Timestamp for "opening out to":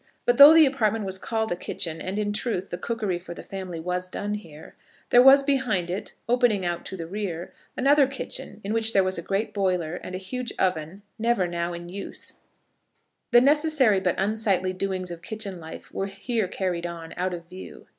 6.27-6.97